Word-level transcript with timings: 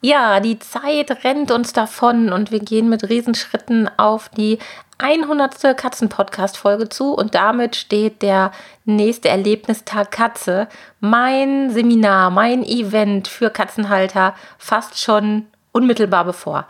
Ja, 0.00 0.38
die 0.38 0.60
Zeit 0.60 1.24
rennt 1.24 1.50
uns 1.50 1.72
davon 1.72 2.32
und 2.32 2.52
wir 2.52 2.60
gehen 2.60 2.88
mit 2.88 3.08
Riesenschritten 3.08 3.90
auf 3.96 4.28
die 4.28 4.58
100. 4.98 5.76
Katzenpodcast-Folge 5.76 6.88
zu 6.88 7.14
und 7.14 7.34
damit 7.34 7.74
steht 7.74 8.22
der 8.22 8.52
nächste 8.84 9.28
Erlebnistag 9.28 10.12
Katze, 10.12 10.68
mein 11.00 11.70
Seminar, 11.70 12.30
mein 12.30 12.64
Event 12.64 13.26
für 13.26 13.50
Katzenhalter 13.50 14.34
fast 14.56 15.00
schon 15.00 15.46
unmittelbar 15.72 16.24
bevor. 16.24 16.66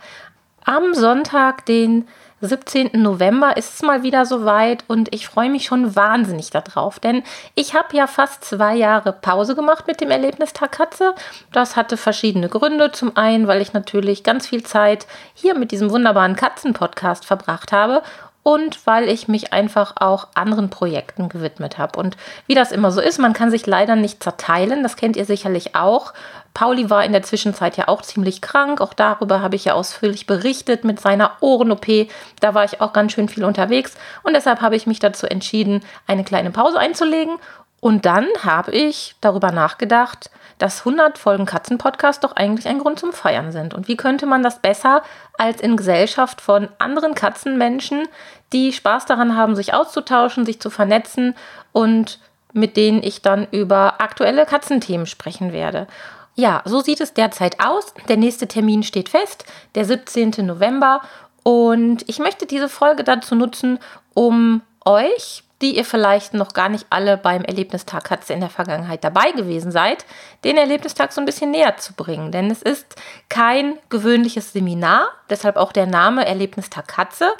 Am 0.65 0.93
Sonntag, 0.93 1.65
den 1.65 2.07
17. 2.41 2.91
November 2.93 3.57
ist 3.57 3.75
es 3.75 3.81
mal 3.81 4.03
wieder 4.03 4.25
soweit 4.25 4.83
und 4.87 5.13
ich 5.13 5.27
freue 5.27 5.49
mich 5.49 5.65
schon 5.65 5.95
wahnsinnig 5.95 6.49
darauf, 6.51 6.99
denn 6.99 7.23
ich 7.55 7.73
habe 7.73 7.95
ja 7.95 8.07
fast 8.07 8.43
zwei 8.45 8.75
Jahre 8.75 9.11
Pause 9.11 9.55
gemacht 9.55 9.87
mit 9.87 10.01
dem 10.01 10.11
Erlebnistag 10.11 10.71
Katze. 10.71 11.15
Das 11.51 11.75
hatte 11.75 11.97
verschiedene 11.97 12.49
Gründe. 12.49 12.91
Zum 12.91 13.17
einen, 13.17 13.47
weil 13.47 13.61
ich 13.61 13.73
natürlich 13.73 14.23
ganz 14.23 14.47
viel 14.47 14.63
Zeit 14.63 15.07
hier 15.33 15.55
mit 15.55 15.71
diesem 15.71 15.91
wunderbaren 15.91 16.35
Katzenpodcast 16.35 17.25
verbracht 17.25 17.71
habe 17.71 18.01
und 18.43 18.85
weil 18.87 19.09
ich 19.09 19.27
mich 19.27 19.53
einfach 19.53 19.93
auch 19.99 20.27
anderen 20.33 20.69
Projekten 20.69 21.29
gewidmet 21.29 21.77
habe. 21.77 21.99
Und 21.99 22.17
wie 22.47 22.55
das 22.55 22.71
immer 22.71 22.91
so 22.91 23.01
ist, 23.01 23.19
man 23.19 23.33
kann 23.33 23.51
sich 23.51 23.65
leider 23.65 23.95
nicht 23.95 24.23
zerteilen, 24.23 24.83
das 24.83 24.95
kennt 24.95 25.17
ihr 25.17 25.25
sicherlich 25.25 25.75
auch. 25.75 26.13
Pauli 26.53 26.89
war 26.89 27.05
in 27.05 27.11
der 27.11 27.23
Zwischenzeit 27.23 27.77
ja 27.77 27.87
auch 27.87 28.01
ziemlich 28.01 28.41
krank. 28.41 28.81
Auch 28.81 28.93
darüber 28.93 29.41
habe 29.41 29.55
ich 29.55 29.65
ja 29.65 29.73
ausführlich 29.73 30.25
berichtet 30.25 30.83
mit 30.83 30.99
seiner 30.99 31.33
Ohren-OP. 31.41 32.09
Da 32.39 32.53
war 32.53 32.65
ich 32.65 32.81
auch 32.81 32.91
ganz 32.91 33.13
schön 33.13 33.29
viel 33.29 33.45
unterwegs. 33.45 33.95
Und 34.23 34.33
deshalb 34.33 34.61
habe 34.61 34.75
ich 34.75 34.87
mich 34.87 34.99
dazu 34.99 35.27
entschieden, 35.27 35.81
eine 36.07 36.23
kleine 36.23 36.51
Pause 36.51 36.79
einzulegen. 36.79 37.37
Und 37.81 38.05
dann 38.05 38.27
habe 38.43 38.71
ich 38.71 39.15
darüber 39.21 39.51
nachgedacht, 39.51 40.29
dass 40.57 40.79
100 40.79 41.17
Folgen 41.17 41.45
Katzenpodcast 41.45 42.23
doch 42.23 42.35
eigentlich 42.35 42.67
ein 42.67 42.79
Grund 42.79 42.99
zum 42.99 43.13
Feiern 43.13 43.51
sind. 43.51 43.73
Und 43.73 43.87
wie 43.87 43.95
könnte 43.95 44.25
man 44.25 44.43
das 44.43 44.59
besser 44.59 45.03
als 45.37 45.61
in 45.61 45.77
Gesellschaft 45.77 46.41
von 46.41 46.67
anderen 46.79 47.15
Katzenmenschen, 47.15 48.07
die 48.51 48.73
Spaß 48.73 49.05
daran 49.05 49.37
haben, 49.37 49.55
sich 49.55 49.73
auszutauschen, 49.73 50.45
sich 50.45 50.59
zu 50.59 50.69
vernetzen 50.69 51.35
und 51.71 52.19
mit 52.51 52.75
denen 52.77 53.01
ich 53.03 53.21
dann 53.21 53.47
über 53.51 54.01
aktuelle 54.01 54.45
Katzenthemen 54.45 55.05
sprechen 55.05 55.53
werde. 55.53 55.87
Ja, 56.35 56.61
so 56.65 56.81
sieht 56.81 56.99
es 57.01 57.13
derzeit 57.13 57.59
aus. 57.59 57.93
Der 58.07 58.17
nächste 58.17 58.47
Termin 58.47 58.83
steht 58.83 59.09
fest, 59.09 59.45
der 59.75 59.85
17. 59.85 60.45
November. 60.45 61.01
Und 61.43 62.07
ich 62.07 62.19
möchte 62.19 62.45
diese 62.45 62.69
Folge 62.69 63.03
dazu 63.03 63.35
nutzen, 63.35 63.79
um 64.13 64.61
euch, 64.85 65.43
die 65.61 65.75
ihr 65.75 65.85
vielleicht 65.85 66.33
noch 66.33 66.53
gar 66.53 66.69
nicht 66.69 66.87
alle 66.89 67.17
beim 67.17 67.43
Erlebnistag 67.43 68.05
Katze 68.05 68.33
in 68.33 68.39
der 68.39 68.49
Vergangenheit 68.49 69.03
dabei 69.03 69.31
gewesen 69.31 69.71
seid, 69.71 70.05
den 70.43 70.57
Erlebnistag 70.57 71.11
so 71.11 71.21
ein 71.21 71.25
bisschen 71.25 71.51
näher 71.51 71.77
zu 71.77 71.93
bringen. 71.93 72.31
Denn 72.31 72.49
es 72.49 72.61
ist 72.61 72.95
kein 73.27 73.77
gewöhnliches 73.89 74.53
Seminar, 74.53 75.07
deshalb 75.29 75.57
auch 75.57 75.71
der 75.71 75.85
Name 75.85 76.25
Erlebnistag 76.25 76.87
Katze, 76.87 77.31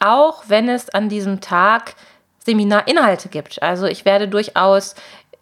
auch 0.00 0.44
wenn 0.48 0.68
es 0.68 0.90
an 0.90 1.08
diesem 1.08 1.40
Tag 1.40 1.94
Seminarinhalte 2.44 3.28
gibt. 3.28 3.62
Also 3.62 3.86
ich 3.86 4.04
werde 4.04 4.26
durchaus 4.26 4.94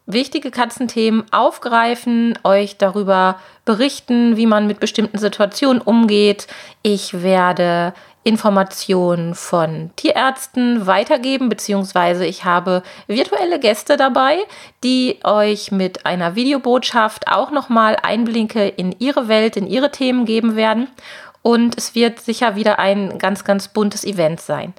wichtige 0.06 0.50
Katzenthemen 0.50 1.25
aufgreifen, 1.33 2.39
euch 2.44 2.78
darüber 2.78 3.41
berichten, 3.65 4.37
wie 4.37 4.47
man 4.47 4.66
mit 4.66 4.81
bestimmten 4.81 5.19
Situationen 5.19 5.83
umgeht. 5.83 6.47
Ich 6.83 7.22
werde 7.22 7.93
Informationen 8.26 9.37
von 9.37 9.92
Tierärzten 9.94 10.88
weitergeben, 10.88 11.48
beziehungsweise 11.48 12.26
ich 12.26 12.44
habe 12.44 12.82
virtuelle 13.06 13.60
Gäste 13.60 13.97
dabei, 13.97 14.38
die 14.82 15.20
euch 15.22 15.70
mit 15.70 16.06
einer 16.06 16.34
Videobotschaft 16.34 17.28
auch 17.28 17.53
nochmal 17.53 17.97
Einblicke 18.03 18.66
in 18.66 18.97
ihre 18.98 19.28
Welt, 19.28 19.56
in 19.56 19.69
ihre 19.69 19.92
Themen 19.92 20.25
geben 20.25 20.56
werden. 20.56 20.88
Und 21.42 21.78
es 21.78 21.94
wird 21.94 22.19
sicher 22.19 22.56
wieder 22.56 22.81
ein 22.81 23.20
ganz, 23.20 23.44
ganz 23.44 23.69
buntes 23.69 24.03
Event 24.03 24.41
sein. 24.41 24.75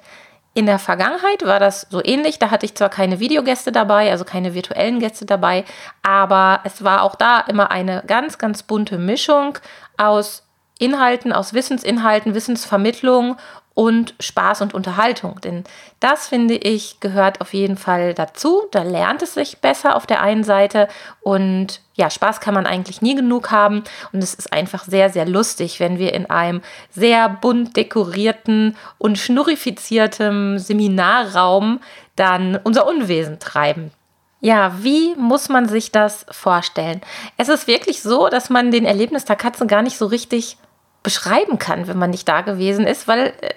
In 0.52 0.66
der 0.66 0.78
Vergangenheit 0.78 1.46
war 1.46 1.58
das 1.58 1.86
so 1.88 2.04
ähnlich. 2.04 2.38
Da 2.38 2.50
hatte 2.50 2.66
ich 2.66 2.74
zwar 2.74 2.90
keine 2.90 3.18
Videogäste 3.18 3.72
dabei, 3.72 4.10
also 4.10 4.26
keine 4.26 4.52
virtuellen 4.52 5.00
Gäste 5.00 5.24
dabei, 5.24 5.64
aber 6.02 6.60
es 6.64 6.84
war 6.84 7.02
auch 7.02 7.14
da 7.14 7.40
immer 7.40 7.70
eine 7.70 8.02
ganz, 8.06 8.36
ganz 8.36 8.62
bunte 8.62 8.98
Mischung 8.98 9.56
aus 9.96 10.47
Inhalten, 10.78 11.32
aus 11.32 11.54
Wissensinhalten, 11.54 12.34
Wissensvermittlung 12.34 13.36
und 13.78 14.14
Spaß 14.18 14.62
und 14.62 14.74
Unterhaltung. 14.74 15.40
Denn 15.40 15.62
das, 16.00 16.26
finde 16.26 16.56
ich, 16.56 16.98
gehört 16.98 17.40
auf 17.40 17.54
jeden 17.54 17.76
Fall 17.76 18.12
dazu. 18.12 18.62
Da 18.72 18.82
lernt 18.82 19.22
es 19.22 19.34
sich 19.34 19.58
besser 19.58 19.94
auf 19.94 20.04
der 20.04 20.20
einen 20.20 20.42
Seite 20.42 20.88
und 21.20 21.80
ja, 21.94 22.10
Spaß 22.10 22.40
kann 22.40 22.54
man 22.54 22.66
eigentlich 22.66 23.02
nie 23.02 23.14
genug 23.14 23.52
haben 23.52 23.84
und 24.12 24.20
es 24.20 24.34
ist 24.34 24.52
einfach 24.52 24.82
sehr, 24.82 25.10
sehr 25.10 25.26
lustig, 25.26 25.78
wenn 25.78 26.00
wir 26.00 26.12
in 26.12 26.28
einem 26.28 26.60
sehr 26.90 27.28
bunt 27.28 27.76
dekorierten 27.76 28.76
und 28.98 29.16
schnurrifizierten 29.16 30.58
Seminarraum 30.58 31.78
dann 32.16 32.58
unser 32.64 32.84
Unwesen 32.84 33.38
treiben. 33.38 33.92
Ja, 34.40 34.72
wie 34.82 35.14
muss 35.14 35.48
man 35.48 35.68
sich 35.68 35.92
das 35.92 36.26
vorstellen? 36.32 37.00
Es 37.36 37.48
ist 37.48 37.68
wirklich 37.68 38.02
so, 38.02 38.28
dass 38.28 38.50
man 38.50 38.72
den 38.72 38.84
Erlebnis 38.84 39.24
der 39.24 39.36
Katzen 39.36 39.68
gar 39.68 39.82
nicht 39.82 39.98
so 39.98 40.06
richtig 40.06 40.58
beschreiben 41.02 41.58
kann, 41.58 41.86
wenn 41.86 41.98
man 41.98 42.10
nicht 42.10 42.28
da 42.28 42.40
gewesen 42.40 42.86
ist, 42.86 43.08
weil 43.08 43.32
äh, 43.40 43.54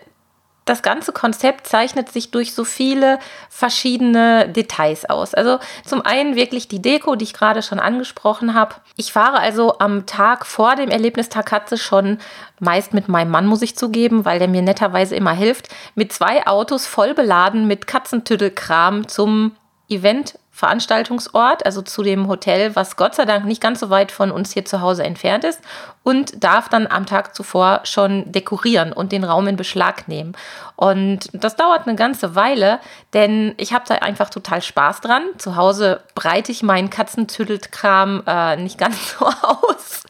das 0.65 0.83
ganze 0.83 1.11
Konzept 1.11 1.67
zeichnet 1.67 2.11
sich 2.11 2.31
durch 2.31 2.53
so 2.53 2.63
viele 2.63 3.19
verschiedene 3.49 4.47
Details 4.47 5.09
aus. 5.09 5.33
Also 5.33 5.59
zum 5.83 6.05
einen 6.05 6.35
wirklich 6.35 6.67
die 6.67 6.81
Deko, 6.81 7.15
die 7.15 7.23
ich 7.23 7.33
gerade 7.33 7.63
schon 7.63 7.79
angesprochen 7.79 8.53
habe. 8.53 8.75
Ich 8.95 9.11
fahre 9.11 9.39
also 9.39 9.79
am 9.79 10.05
Tag 10.05 10.45
vor 10.45 10.75
dem 10.75 10.89
Erlebnistag 10.89 11.47
Katze 11.47 11.77
schon 11.77 12.19
meist 12.59 12.93
mit 12.93 13.09
meinem 13.09 13.31
Mann, 13.31 13.47
muss 13.47 13.63
ich 13.63 13.75
zugeben, 13.75 14.23
weil 14.23 14.37
der 14.37 14.47
mir 14.47 14.61
netterweise 14.61 15.15
immer 15.15 15.33
hilft, 15.33 15.69
mit 15.95 16.13
zwei 16.13 16.45
Autos 16.45 16.85
voll 16.85 17.15
beladen 17.15 17.65
mit 17.65 17.87
Katzentüddelkram 17.87 19.07
zum 19.07 19.55
Event 19.89 20.37
Veranstaltungsort, 20.53 21.65
also 21.65 21.81
zu 21.81 22.03
dem 22.03 22.27
Hotel, 22.27 22.75
was 22.75 22.97
Gott 22.97 23.15
sei 23.15 23.25
Dank 23.25 23.45
nicht 23.45 23.61
ganz 23.61 23.79
so 23.79 23.89
weit 23.89 24.11
von 24.11 24.31
uns 24.31 24.51
hier 24.51 24.65
zu 24.65 24.81
Hause 24.81 25.03
entfernt 25.03 25.45
ist 25.45 25.61
und 26.03 26.43
darf 26.43 26.67
dann 26.67 26.87
am 26.87 27.05
Tag 27.05 27.33
zuvor 27.33 27.79
schon 27.83 28.31
dekorieren 28.31 28.91
und 28.91 29.13
den 29.13 29.23
Raum 29.23 29.47
in 29.47 29.55
Beschlag 29.55 30.07
nehmen. 30.09 30.33
Und 30.75 31.29
das 31.33 31.55
dauert 31.55 31.87
eine 31.87 31.95
ganze 31.95 32.35
Weile, 32.35 32.79
denn 33.13 33.55
ich 33.57 33.71
habe 33.73 33.85
da 33.87 33.95
einfach 33.95 34.29
total 34.29 34.61
Spaß 34.61 34.99
dran. 35.01 35.23
Zu 35.37 35.55
Hause 35.55 36.01
breite 36.15 36.51
ich 36.51 36.63
meinen 36.63 36.89
Katzentüdeltkram 36.89 38.23
äh, 38.27 38.57
nicht 38.57 38.77
ganz 38.77 39.15
so 39.19 39.25
aus. 39.25 40.03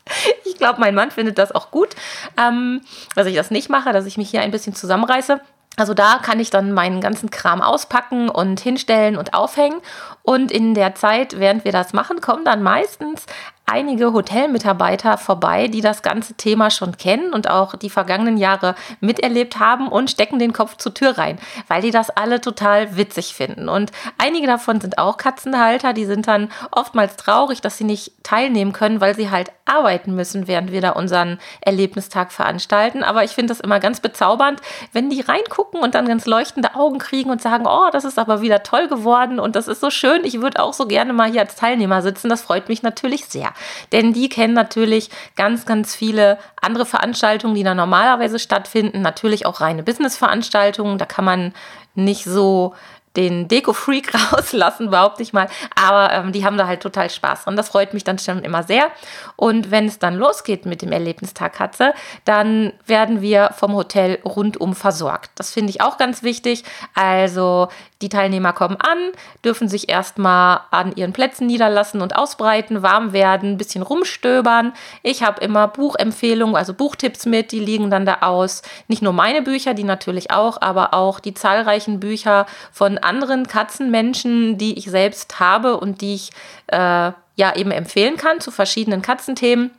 Ich 0.46 0.58
glaube, 0.58 0.80
mein 0.80 0.96
Mann 0.96 1.12
findet 1.12 1.38
das 1.38 1.54
auch 1.54 1.72
gut, 1.72 1.90
ähm, 2.38 2.82
dass 3.16 3.28
ich 3.28 3.36
das 3.36 3.52
nicht 3.52 3.70
mache, 3.70 3.94
dass 3.94 4.06
ich 4.06 4.18
mich 4.18 4.32
hier 4.32 4.42
ein 4.42 4.52
bisschen 4.52 4.74
zusammenreiße. 4.74 5.40
Also 5.78 5.94
da 5.94 6.20
kann 6.22 6.40
ich 6.40 6.50
dann 6.50 6.74
meinen 6.74 7.00
ganzen 7.02 7.32
Kram 7.32 7.62
auspacken 7.62 8.30
und 8.30 8.60
hinstellen 8.60 9.16
und 9.16 9.34
aufhängen. 9.34 9.82
Und 10.22 10.52
in 10.52 10.74
der 10.74 10.96
Zeit, 10.96 11.40
während 11.40 11.64
wir 11.66 11.72
das 11.72 11.94
machen, 11.94 12.22
kommen 12.22 12.44
dann 12.46 12.62
meistens 12.62 13.26
einige 13.72 14.12
Hotelmitarbeiter 14.12 15.18
vorbei, 15.18 15.70
die 15.70 15.80
das 15.80 16.02
ganze 16.02 16.34
Thema 16.34 16.70
schon 16.70 16.98
kennen 16.98 17.34
und 17.34 17.50
auch 17.50 17.76
die 17.76 17.90
vergangenen 17.90 18.36
Jahre 18.38 18.76
miterlebt 19.00 19.60
haben 19.60 19.88
und 19.88 20.12
stecken 20.12 20.40
den 20.40 20.52
Kopf 20.52 20.76
zur 20.76 20.94
Tür 20.94 21.18
rein, 21.18 21.40
weil 21.70 21.82
die 21.82 21.92
das 21.92 22.10
alle 22.10 22.42
total 22.42 22.98
witzig 22.98 23.34
finden. 23.34 23.70
Und 23.70 23.92
einige 24.18 24.46
davon 24.46 24.82
sind 24.82 24.98
auch 24.98 25.16
Katzenhalter, 25.16 25.94
die 25.94 26.06
sind 26.06 26.28
dann 26.28 26.52
oftmals 26.72 27.16
traurig, 27.16 27.62
dass 27.62 27.78
sie 27.78 27.86
nicht 27.86 28.12
teilnehmen 28.24 28.74
können, 28.74 29.00
weil 29.00 29.16
sie 29.16 29.30
halt 29.30 29.52
arbeiten 29.66 30.16
müssen, 30.16 30.48
während 30.48 30.74
wir 30.74 30.82
da 30.82 30.92
unseren 30.92 31.40
Erlebnistag 31.62 32.34
veranstalten. 32.34 33.04
Aber 33.04 33.24
ich 33.24 33.32
finde 33.32 33.52
das 33.54 33.62
immer 33.62 33.80
ganz 33.80 34.02
bezaubernd, 34.02 34.60
wenn 34.92 35.10
die 35.10 35.22
reingucken 35.22 35.80
und 35.80 35.96
dann 35.96 36.08
ganz 36.08 36.26
leuchtende 36.26 36.76
Augen 36.76 37.00
kriegen 37.00 37.30
und 37.30 37.42
sagen, 37.42 37.66
oh, 37.68 37.90
das 37.92 38.04
ist 38.04 38.20
aber 38.20 38.42
wieder 38.42 38.64
toll 38.64 38.90
geworden 38.90 39.40
und 39.40 39.56
das 39.56 39.70
ist 39.70 39.80
so 39.80 39.90
schön. 39.90 40.26
Ich 40.26 40.42
würde 40.42 40.62
auch 40.62 40.74
so 40.74 40.88
gerne 40.88 41.14
mal 41.14 41.32
hier 41.32 41.42
als 41.42 41.56
Teilnehmer 41.56 42.02
sitzen. 42.02 42.28
Das 42.28 42.42
freut 42.42 42.68
mich 42.68 42.84
natürlich 42.84 43.26
sehr. 43.26 43.54
Denn 43.92 44.14
die 44.14 44.30
kennen 44.30 44.54
natürlich 44.54 45.10
ganz, 45.36 45.66
ganz 45.66 45.96
viele 45.96 46.38
andere 46.62 46.86
Veranstaltungen, 46.86 47.56
die 47.56 47.64
da 47.64 47.74
normalerweise 47.74 48.40
stattfinden. 48.40 49.02
Natürlich 49.02 49.46
auch 49.46 49.62
reine 49.62 49.84
Business-Veranstaltungen. 49.84 50.98
Da 50.98 51.06
kann 51.06 51.26
man 51.26 51.54
nicht 51.96 52.24
so 52.24 52.74
den 53.16 53.48
Deko-Freak 53.48 54.14
rauslassen, 54.34 54.90
behaupte 54.90 55.24
ich 55.24 55.34
mal. 55.34 55.48
Aber 55.76 56.14
ähm, 56.14 56.32
die 56.32 56.46
haben 56.46 56.58
da 56.58 56.68
halt 56.68 56.82
total 56.82 57.10
Spaß 57.10 57.48
und 57.48 57.56
das 57.56 57.70
freut 57.70 57.94
mich 57.94 58.04
dann 58.04 58.20
schon 58.20 58.44
immer 58.44 58.64
sehr. 58.64 58.92
Und 59.36 59.72
wenn 59.72 59.86
es 59.86 60.00
dann 60.00 60.16
losgeht 60.16 60.66
mit 60.66 60.82
dem 60.82 60.92
Erlebnistag 60.92 61.54
Katze, 61.54 61.94
dann 62.26 62.74
werden 62.86 63.22
wir 63.22 63.52
vom 63.58 63.74
Hotel 63.74 64.20
rundum 64.24 64.76
versorgt. 64.76 65.32
Das 65.36 65.52
finde 65.52 65.72
ich 65.72 65.82
auch 65.82 65.98
ganz 65.98 66.24
wichtig. 66.24 66.64
Also 66.96 67.70
die 68.02 68.10
Teilnehmer 68.10 68.54
kommen 68.54 68.78
an, 68.78 68.98
dürfen 69.46 69.68
sich 69.68 69.90
erstmal 69.90 70.62
an 70.72 70.96
ihren 70.96 71.14
Plätzen 71.14 71.46
niederlassen 71.48 72.02
und 72.02 72.16
ausbreiten, 72.16 72.82
warm 72.82 73.14
werden, 73.14 73.52
ein 73.52 73.58
bisschen 73.58 73.84
rumstöbern. 73.84 74.74
Ich 75.04 75.24
habe 75.24 75.42
immer 75.42 75.68
Buchempfehlungen, 75.68 76.56
also 76.56 76.74
Buchtipps 76.74 77.26
mit, 77.26 77.52
die 77.52 77.60
liegen 77.60 77.92
dann 77.92 78.06
da 78.06 78.18
aus. 78.22 78.64
Nicht 78.88 79.02
nur 79.02 79.14
meine 79.14 79.42
Bücher, 79.42 79.74
die 79.74 79.84
natürlich 79.84 80.32
auch, 80.32 80.62
aber 80.62 80.94
auch 80.94 81.20
die 81.20 81.34
zahlreichen 81.34 82.00
Bücher 82.00 82.48
von 82.72 82.98
anderen 83.04 83.48
Katzenmenschen, 83.48 84.58
die 84.58 84.78
ich 84.78 84.86
selbst 84.86 85.40
habe 85.40 85.80
und 85.80 86.02
die 86.02 86.16
ich 86.16 86.32
äh, 86.68 87.12
ja 87.36 87.56
eben 87.56 87.72
empfehlen 87.72 88.18
kann 88.18 88.40
zu 88.40 88.52
verschiedenen 88.52 89.02
Katzenthemen. 89.02 89.72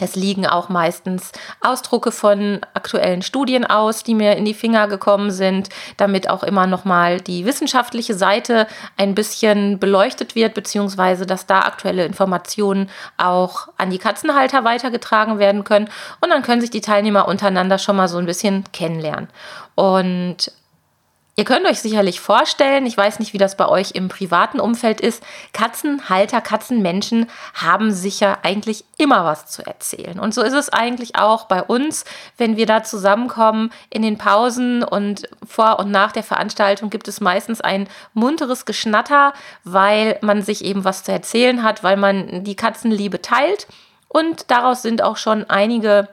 Es 0.00 0.16
liegen 0.16 0.44
auch 0.44 0.68
meistens 0.68 1.30
Ausdrucke 1.60 2.10
von 2.10 2.60
aktuellen 2.74 3.22
Studien 3.22 3.64
aus, 3.64 4.02
die 4.02 4.16
mir 4.16 4.36
in 4.36 4.44
die 4.44 4.54
Finger 4.54 4.88
gekommen 4.88 5.30
sind, 5.30 5.68
damit 5.96 6.28
auch 6.28 6.42
immer 6.42 6.66
nochmal 6.66 7.20
die 7.20 7.46
wissenschaftliche 7.46 8.14
Seite 8.14 8.66
ein 8.96 9.14
bisschen 9.14 9.78
beleuchtet 9.78 10.34
wird, 10.34 10.54
beziehungsweise 10.54 11.26
dass 11.26 11.46
da 11.46 11.60
aktuelle 11.60 12.04
Informationen 12.04 12.90
auch 13.18 13.68
an 13.76 13.90
die 13.90 13.98
Katzenhalter 13.98 14.64
weitergetragen 14.64 15.38
werden 15.38 15.62
können. 15.62 15.88
Und 16.20 16.30
dann 16.30 16.42
können 16.42 16.60
sich 16.60 16.70
die 16.70 16.80
Teilnehmer 16.80 17.28
untereinander 17.28 17.78
schon 17.78 17.94
mal 17.94 18.08
so 18.08 18.18
ein 18.18 18.26
bisschen 18.26 18.64
kennenlernen. 18.72 19.28
Und 19.76 20.50
Ihr 21.36 21.44
könnt 21.44 21.66
euch 21.66 21.80
sicherlich 21.80 22.20
vorstellen, 22.20 22.86
ich 22.86 22.96
weiß 22.96 23.18
nicht, 23.18 23.32
wie 23.32 23.38
das 23.38 23.56
bei 23.56 23.66
euch 23.66 23.92
im 23.92 24.08
privaten 24.08 24.60
Umfeld 24.60 25.00
ist, 25.00 25.20
Katzenhalter, 25.52 26.40
Katzenmenschen 26.40 27.26
haben 27.54 27.90
sicher 27.90 28.38
eigentlich 28.44 28.84
immer 28.98 29.24
was 29.24 29.46
zu 29.46 29.66
erzählen. 29.66 30.20
Und 30.20 30.32
so 30.32 30.42
ist 30.42 30.52
es 30.52 30.68
eigentlich 30.68 31.16
auch 31.16 31.46
bei 31.46 31.60
uns, 31.60 32.04
wenn 32.38 32.56
wir 32.56 32.66
da 32.66 32.84
zusammenkommen 32.84 33.70
in 33.90 34.02
den 34.02 34.16
Pausen 34.16 34.84
und 34.84 35.28
vor 35.44 35.80
und 35.80 35.90
nach 35.90 36.12
der 36.12 36.22
Veranstaltung 36.22 36.88
gibt 36.88 37.08
es 37.08 37.20
meistens 37.20 37.60
ein 37.60 37.88
munteres 38.12 38.64
Geschnatter, 38.64 39.32
weil 39.64 40.18
man 40.20 40.42
sich 40.42 40.64
eben 40.64 40.84
was 40.84 41.02
zu 41.02 41.10
erzählen 41.10 41.64
hat, 41.64 41.82
weil 41.82 41.96
man 41.96 42.44
die 42.44 42.54
Katzenliebe 42.54 43.20
teilt. 43.20 43.66
Und 44.06 44.52
daraus 44.52 44.82
sind 44.82 45.02
auch 45.02 45.16
schon 45.16 45.50
einige 45.50 46.08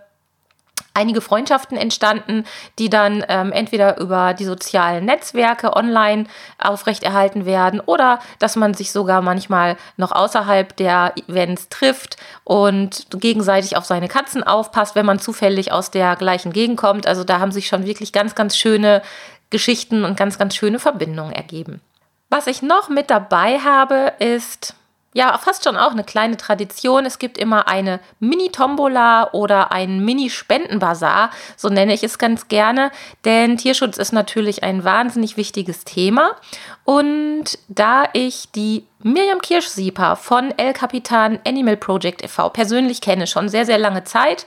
einige 0.93 1.21
Freundschaften 1.21 1.77
entstanden, 1.77 2.45
die 2.79 2.89
dann 2.89 3.23
ähm, 3.27 3.51
entweder 3.51 3.99
über 3.99 4.33
die 4.33 4.45
sozialen 4.45 5.05
Netzwerke 5.05 5.75
online 5.75 6.25
aufrechterhalten 6.57 7.45
werden 7.45 7.79
oder 7.79 8.19
dass 8.39 8.55
man 8.55 8.73
sich 8.73 8.91
sogar 8.91 9.21
manchmal 9.21 9.77
noch 9.97 10.11
außerhalb 10.11 10.75
der 10.75 11.13
Events 11.27 11.69
trifft 11.69 12.17
und 12.43 13.07
gegenseitig 13.11 13.77
auf 13.77 13.85
seine 13.85 14.07
Katzen 14.07 14.43
aufpasst, 14.43 14.95
wenn 14.95 15.05
man 15.05 15.19
zufällig 15.19 15.71
aus 15.71 15.91
der 15.91 16.15
gleichen 16.15 16.51
Gegend 16.51 16.77
kommt. 16.77 17.07
Also 17.07 17.23
da 17.23 17.39
haben 17.39 17.51
sich 17.51 17.67
schon 17.67 17.85
wirklich 17.85 18.11
ganz, 18.11 18.35
ganz 18.35 18.57
schöne 18.57 19.01
Geschichten 19.49 20.05
und 20.05 20.17
ganz, 20.17 20.37
ganz 20.37 20.55
schöne 20.55 20.79
Verbindungen 20.79 21.33
ergeben. 21.33 21.81
Was 22.29 22.47
ich 22.47 22.61
noch 22.61 22.87
mit 22.87 23.09
dabei 23.09 23.59
habe, 23.59 24.13
ist 24.19 24.75
ja 25.13 25.37
fast 25.37 25.63
schon 25.63 25.77
auch 25.77 25.91
eine 25.91 26.03
kleine 26.03 26.37
Tradition. 26.37 27.05
Es 27.05 27.19
gibt 27.19 27.37
immer 27.37 27.67
eine 27.67 27.99
Mini-Tombola 28.19 29.31
oder 29.33 29.71
einen 29.71 30.03
Mini-Spendenbazar, 30.05 31.31
so 31.57 31.69
nenne 31.69 31.93
ich 31.93 32.03
es 32.03 32.17
ganz 32.17 32.47
gerne, 32.47 32.91
denn 33.25 33.57
Tierschutz 33.57 33.97
ist 33.97 34.13
natürlich 34.13 34.63
ein 34.63 34.83
wahnsinnig 34.83 35.37
wichtiges 35.37 35.83
Thema. 35.83 36.35
Und 36.83 37.59
da 37.67 38.05
ich 38.13 38.51
die 38.51 38.85
Miriam 39.03 39.41
Kirschsieper 39.41 40.15
von 40.15 40.53
El 40.57 40.73
Capitan 40.73 41.39
Animal 41.45 41.77
Project 41.77 42.23
e.V. 42.23 42.49
persönlich 42.49 43.01
kenne, 43.01 43.27
schon 43.27 43.49
sehr, 43.49 43.65
sehr 43.65 43.77
lange 43.77 44.03
Zeit, 44.03 44.45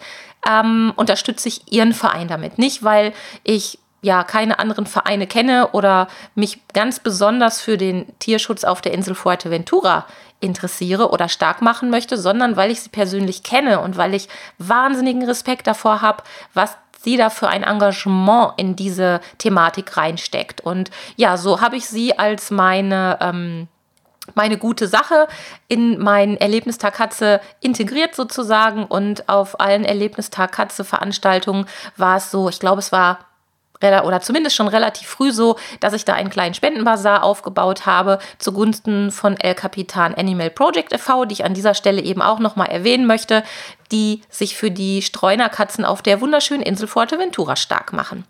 ähm, 0.49 0.93
unterstütze 0.97 1.49
ich 1.49 1.73
ihren 1.73 1.93
Verein 1.93 2.29
damit. 2.29 2.59
Nicht, 2.59 2.83
weil 2.83 3.13
ich 3.43 3.79
ja 4.05 4.23
keine 4.23 4.59
anderen 4.59 4.87
Vereine 4.87 5.27
kenne 5.27 5.71
oder 5.73 6.09
mich 6.35 6.61
ganz 6.73 7.01
besonders 7.01 7.61
für 7.61 7.77
den 7.77 8.07
Tierschutz 8.19 8.65
auf 8.65 8.81
der 8.81 8.93
Insel 8.93 9.15
Fuerteventura 9.15 10.07
interessiere 10.41 11.11
oder 11.11 11.29
stark 11.29 11.63
machen 11.63 11.91
möchte, 11.91 12.19
sondern 12.19 12.57
weil 12.57 12.71
ich 12.71 12.83
sie 12.83 12.91
persönlich 12.91 13.43
kenne 13.43 13.81
und 13.81 13.97
weil 13.97 14.15
ich 14.15 14.29
wahnsinnigen 14.59 15.25
Respekt 15.25 15.67
davor 15.67 16.03
habe, 16.03 16.23
was 16.53 16.77
sie 17.03 17.17
da 17.17 17.31
für 17.31 17.49
ein 17.49 17.63
Engagement 17.63 18.53
in 18.57 18.77
diese 18.77 19.21
Thematik 19.39 19.97
reinsteckt. 19.97 20.61
Und 20.61 20.91
ja, 21.17 21.37
so 21.37 21.61
habe 21.61 21.77
ich 21.77 21.87
sie 21.87 22.19
als 22.19 22.51
meine 22.51 23.19
ähm, 23.21 23.69
meine 24.35 24.57
gute 24.57 24.89
Sache 24.89 25.29
in 25.69 25.99
mein 25.99 26.39
Erlebnistag 26.39 26.95
Katze 26.95 27.43
integriert 27.61 28.15
sozusagen 28.15 28.87
und 28.87 29.29
auf 29.29 29.61
allen 29.61 29.85
Erlebnistag 29.85 30.53
Katze 30.53 30.83
Veranstaltungen 30.83 31.67
war 31.99 32.17
es 32.17 32.31
so, 32.31 32.49
ich 32.49 32.59
glaube, 32.59 32.79
es 32.79 32.91
war 32.91 33.19
oder 33.83 34.21
zumindest 34.21 34.57
schon 34.57 34.69
relativ 34.69 35.07
früh 35.09 35.31
so, 35.31 35.57
dass 35.81 35.93
ich 35.93 36.05
da 36.05 36.15
einen 36.15 36.31
kleinen 36.31 36.55
Spendenbazar 36.55 37.23
aufgebaut 37.23 37.87
habe 37.87 38.19
zugunsten 38.39 39.11
von 39.11 39.37
El 39.37 39.55
Capitan 39.55 40.15
Animal 40.15 40.51
Project 40.51 40.93
e.V., 40.93 41.25
die 41.27 41.35
ich 41.35 41.45
an 41.45 41.55
dieser 41.55 41.75
Stelle 41.75 42.03
eben 42.03 42.23
auch 42.23 42.39
nochmal 42.39 42.69
erwähnen 42.69 43.07
möchte, 43.07 43.43
die 43.93 44.23
sich 44.31 44.57
für 44.57 44.71
die 44.71 45.03
Streunerkatzen 45.03 45.85
auf 45.85 46.03
der 46.03 46.21
wunderschönen 46.21 46.63
Insel 46.63 46.89
Fuerteventura 46.89 47.57
stark 47.57 47.93
machen. 47.93 48.25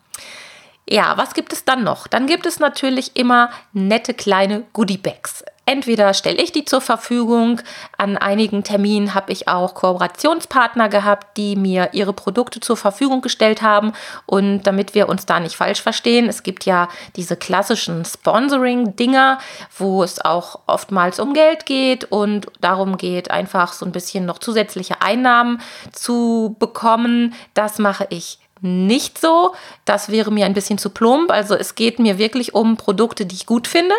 Ja, 0.89 1.17
was 1.17 1.33
gibt 1.33 1.53
es 1.53 1.65
dann 1.65 1.83
noch? 1.83 2.07
Dann 2.07 2.27
gibt 2.27 2.45
es 2.45 2.61
natürlich 2.61 3.17
immer 3.17 3.51
nette 3.73 4.13
kleine 4.13 4.65
Goodie-Bags. 4.75 5.45
Entweder 5.67 6.13
stelle 6.13 6.43
ich 6.43 6.53
die 6.53 6.67
zur 6.67 6.83
Verfügung, 6.83 7.63
an 7.97 8.19
einigen 8.19 8.65
Terminen 8.65 9.15
habe 9.15 9.33
ich 9.33 9.49
auch 9.49 9.73
Kooperationspartner 9.75 10.91
gehabt, 10.91 11.39
die 11.39 11.57
mir 11.57 11.91
ihre 11.93 12.13
Produkte 12.13 12.61
zur 12.61 12.77
Verfügung 12.77 13.23
gestellt 13.23 13.63
haben. 13.63 13.93
Und 14.27 14.65
damit 14.65 14.95
wir 14.95 15.09
uns 15.09 15.25
da 15.25 15.41
nicht 15.41 15.57
falsch 15.57 15.81
verstehen, 15.81 16.29
es 16.29 16.43
gibt 16.43 16.67
ja 16.67 16.89
diese 17.17 17.37
klassischen 17.37 18.05
Sponsoring-Dinger, 18.05 19.39
wo 19.79 20.03
es 20.03 20.23
auch 20.23 20.61
oftmals 20.67 21.19
um 21.19 21.33
Geld 21.33 21.65
geht 21.65 22.05
und 22.05 22.47
darum 22.61 22.99
geht, 22.99 23.31
einfach 23.31 23.73
so 23.73 23.87
ein 23.87 23.93
bisschen 23.93 24.27
noch 24.27 24.39
zusätzliche 24.39 25.01
Einnahmen 25.01 25.63
zu 25.93 26.57
bekommen. 26.59 27.33
Das 27.55 27.79
mache 27.79 28.07
ich 28.11 28.39
nicht 28.61 29.19
so. 29.19 29.55
Das 29.85 30.11
wäre 30.11 30.31
mir 30.31 30.47
ein 30.47 30.55
bisschen 30.55 30.79
zu 30.79 30.91
plump. 30.91 31.31
Also 31.31 31.55
es 31.55 31.75
geht 31.75 31.99
mir 31.99 32.19
wirklich 32.19 32.55
um 32.55 32.77
Produkte, 32.77 33.27
die 33.27 33.35
ich 33.35 33.47
gut 33.47 33.67
finde. 33.67 33.95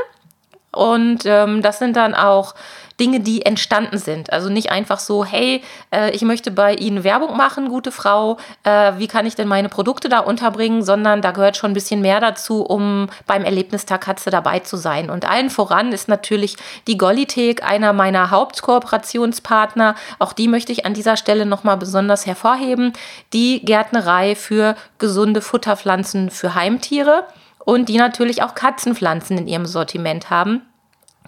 Und 0.75 1.25
ähm, 1.25 1.61
das 1.61 1.79
sind 1.79 1.95
dann 1.95 2.13
auch 2.13 2.53
Dinge, 2.99 3.19
die 3.19 3.45
entstanden 3.45 3.97
sind. 3.97 4.31
Also 4.31 4.49
nicht 4.49 4.71
einfach 4.71 4.99
so, 4.99 5.25
hey, 5.25 5.61
äh, 5.91 6.11
ich 6.11 6.21
möchte 6.21 6.51
bei 6.51 6.75
Ihnen 6.75 7.03
Werbung 7.03 7.35
machen, 7.35 7.67
gute 7.67 7.91
Frau, 7.91 8.37
äh, 8.63 8.93
wie 8.97 9.07
kann 9.07 9.25
ich 9.25 9.35
denn 9.35 9.47
meine 9.47 9.69
Produkte 9.69 10.07
da 10.07 10.19
unterbringen, 10.19 10.81
sondern 10.81 11.21
da 11.21 11.31
gehört 11.31 11.57
schon 11.57 11.71
ein 11.71 11.73
bisschen 11.73 12.01
mehr 12.01 12.21
dazu, 12.21 12.61
um 12.61 13.07
beim 13.27 13.43
Erlebnistag 13.43 14.01
Katze 14.01 14.29
dabei 14.29 14.59
zu 14.59 14.77
sein. 14.77 15.09
Und 15.09 15.29
allen 15.29 15.49
voran 15.49 15.91
ist 15.91 16.07
natürlich 16.07 16.55
die 16.87 16.97
Gollithek, 16.97 17.63
einer 17.63 17.91
meiner 17.91 18.31
Hauptkooperationspartner. 18.31 19.95
Auch 20.19 20.31
die 20.31 20.47
möchte 20.47 20.71
ich 20.71 20.85
an 20.85 20.93
dieser 20.93 21.17
Stelle 21.17 21.45
nochmal 21.45 21.77
besonders 21.77 22.25
hervorheben. 22.25 22.93
Die 23.33 23.63
Gärtnerei 23.65 24.35
für 24.35 24.75
gesunde 24.99 25.41
Futterpflanzen 25.41 26.29
für 26.29 26.55
Heimtiere 26.55 27.25
und 27.65 27.89
die 27.89 27.97
natürlich 27.97 28.41
auch 28.43 28.55
Katzenpflanzen 28.55 29.37
in 29.37 29.47
ihrem 29.47 29.65
Sortiment 29.65 30.29
haben. 30.29 30.61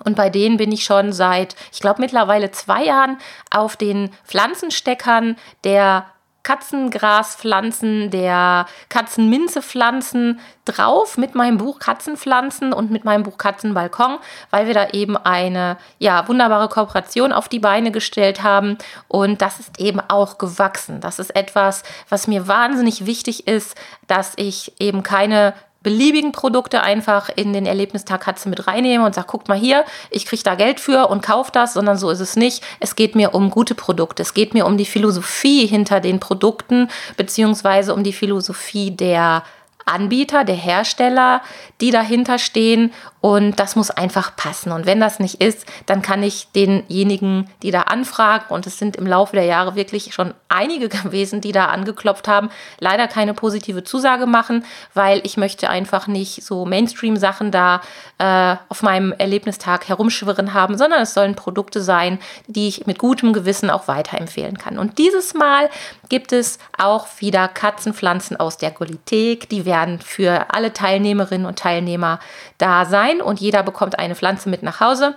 Und 0.03 0.15
bei 0.15 0.29
denen 0.29 0.57
bin 0.57 0.71
ich 0.71 0.83
schon 0.83 1.11
seit, 1.13 1.55
ich 1.71 1.79
glaube, 1.79 2.01
mittlerweile 2.01 2.51
zwei 2.51 2.85
Jahren 2.85 3.17
auf 3.51 3.75
den 3.75 4.11
Pflanzensteckern 4.25 5.35
der 5.63 6.05
Katzengraspflanzen, 6.47 8.09
der 8.09 8.67
Katzenminzepflanzen 8.87 10.39
drauf 10.63 11.17
mit 11.17 11.35
meinem 11.35 11.57
Buch 11.57 11.77
Katzenpflanzen 11.77 12.71
und 12.71 12.89
mit 12.89 13.03
meinem 13.03 13.23
Buch 13.23 13.37
Katzenbalkon, 13.37 14.17
weil 14.49 14.65
wir 14.65 14.73
da 14.73 14.87
eben 14.91 15.17
eine 15.17 15.75
ja, 15.99 16.25
wunderbare 16.29 16.69
Kooperation 16.69 17.33
auf 17.33 17.49
die 17.49 17.59
Beine 17.59 17.91
gestellt 17.91 18.43
haben. 18.43 18.77
Und 19.09 19.41
das 19.41 19.59
ist 19.59 19.77
eben 19.77 19.99
auch 19.99 20.37
gewachsen. 20.37 21.01
Das 21.01 21.19
ist 21.19 21.35
etwas, 21.35 21.83
was 22.07 22.27
mir 22.27 22.47
wahnsinnig 22.47 23.05
wichtig 23.05 23.45
ist, 23.45 23.75
dass 24.07 24.31
ich 24.37 24.71
eben 24.79 25.03
keine 25.03 25.53
beliebigen 25.83 26.31
Produkte 26.31 26.81
einfach 26.81 27.29
in 27.35 27.53
den 27.53 27.65
Erlebnistag 27.65 28.21
Katze 28.21 28.49
mit 28.49 28.67
reinnehme 28.67 29.05
und 29.05 29.15
sage, 29.15 29.27
guckt 29.27 29.47
mal 29.47 29.57
hier, 29.57 29.85
ich 30.09 30.25
kriege 30.25 30.43
da 30.43 30.55
Geld 30.55 30.79
für 30.79 31.07
und 31.07 31.21
kaufe 31.21 31.51
das, 31.51 31.73
sondern 31.73 31.97
so 31.97 32.09
ist 32.09 32.19
es 32.19 32.35
nicht. 32.35 32.63
Es 32.79 32.95
geht 32.95 33.15
mir 33.15 33.33
um 33.33 33.49
gute 33.49 33.75
Produkte. 33.75 34.23
Es 34.23 34.33
geht 34.33 34.53
mir 34.53 34.65
um 34.65 34.77
die 34.77 34.85
Philosophie 34.85 35.65
hinter 35.65 35.99
den 35.99 36.19
Produkten, 36.19 36.89
beziehungsweise 37.15 37.93
um 37.93 38.03
die 38.03 38.13
Philosophie 38.13 38.91
der 38.91 39.43
Anbieter, 39.87 40.43
der 40.43 40.55
Hersteller, 40.55 41.41
die 41.79 41.91
dahinter 41.91 42.37
stehen 42.39 42.91
Und 43.27 43.59
das 43.59 43.75
muss 43.75 43.91
einfach 43.91 44.37
passen. 44.37 44.71
Und 44.71 44.85
wenn 44.85 45.01
das 45.01 45.19
nicht 45.19 45.41
ist, 45.41 45.65
dann 45.85 46.01
kann 46.01 46.23
ich 46.23 46.47
denjenigen, 46.55 47.49
die 47.61 47.71
da 47.71 47.81
anfragen, 47.81 48.45
und 48.53 48.65
es 48.65 48.79
sind 48.79 48.95
im 48.95 49.05
Laufe 49.05 49.35
der 49.35 49.43
Jahre 49.43 49.75
wirklich 49.75 50.13
schon 50.13 50.33
einige 50.47 50.87
gewesen, 51.03 51.41
die 51.41 51.51
da 51.51 51.65
angeklopft 51.65 52.29
haben, 52.29 52.49
leider 52.79 53.09
keine 53.09 53.33
positive 53.33 53.83
Zusage 53.83 54.27
machen, 54.27 54.63
weil 54.93 55.19
ich 55.25 55.35
möchte 55.35 55.69
einfach 55.69 56.07
nicht 56.07 56.41
so 56.41 56.63
Mainstream-Sachen 56.65 57.51
da 57.51 57.81
äh, 58.17 58.55
auf 58.69 58.81
meinem 58.81 59.11
Erlebnistag 59.11 59.89
herumschwirren 59.89 60.53
haben, 60.53 60.77
sondern 60.77 61.01
es 61.01 61.13
sollen 61.13 61.35
Produkte 61.35 61.81
sein, 61.81 62.19
die 62.47 62.69
ich 62.69 62.87
mit 62.87 62.97
gutem 62.97 63.33
Gewissen 63.33 63.69
auch 63.69 63.89
weiterempfehlen 63.89 64.57
kann. 64.57 64.79
Und 64.79 64.99
dieses 64.99 65.33
Mal 65.33 65.69
gibt 66.07 66.31
es 66.31 66.59
auch 66.77 67.07
wieder 67.19 67.49
Katzenpflanzen 67.49 68.37
aus 68.37 68.57
der 68.57 68.71
Golithek. 68.71 69.49
Die 69.49 69.65
werden 69.65 69.99
für 69.99 70.45
alle 70.53 70.71
Teilnehmerinnen 70.71 71.45
und 71.45 71.59
Teilnehmer 71.59 72.21
da 72.57 72.85
sein 72.85 73.16
und 73.21 73.39
jeder 73.39 73.63
bekommt 73.63 73.99
eine 73.99 74.15
Pflanze 74.15 74.49
mit 74.49 74.63
nach 74.63 74.79
Hause. 74.79 75.15